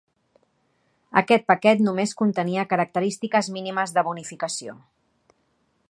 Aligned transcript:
Aquest 1.21 1.45
paquet 1.51 1.83
només 1.89 2.15
contenia 2.21 2.65
característiques 2.73 3.51
mínimes 3.59 3.95
de 3.99 4.07
bonificació. 4.09 4.79